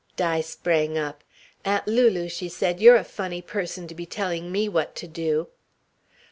Di 0.15 0.41
sprang 0.41 0.97
up. 0.97 1.23
"Aunt 1.63 1.85
Lulu," 1.87 2.27
she 2.27 2.49
said, 2.49 2.81
"you're 2.81 2.95
a 2.95 3.03
funny 3.03 3.39
person 3.39 3.87
to 3.87 3.93
be 3.93 4.07
telling 4.07 4.51
me 4.51 4.67
what 4.67 4.95
to 4.95 5.07
do." 5.07 5.49